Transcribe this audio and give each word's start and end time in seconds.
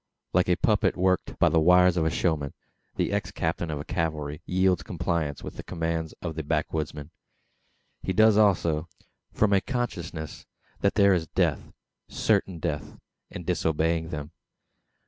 Like 0.33 0.49
a 0.49 0.55
puppet 0.55 0.97
worked 0.97 1.37
by 1.37 1.49
the 1.49 1.59
wires 1.59 1.95
of 1.95 2.03
the 2.05 2.09
showman, 2.09 2.53
the 2.95 3.11
ex 3.11 3.29
captain 3.29 3.69
of 3.69 3.85
cavalry 3.85 4.41
yields 4.47 4.81
compliance 4.81 5.43
with 5.43 5.57
the 5.57 5.63
commands 5.63 6.13
of 6.23 6.33
the 6.33 6.41
backwoodsman. 6.41 7.11
He 8.01 8.11
does 8.11 8.33
so, 8.57 8.87
from 9.31 9.53
a 9.53 9.61
consciousness 9.61 10.47
that 10.79 10.95
there 10.95 11.13
is 11.13 11.27
death 11.27 11.71
certain 12.07 12.57
death 12.57 12.97
in 13.29 13.43
disobeying 13.43 14.09
them. 14.09 14.31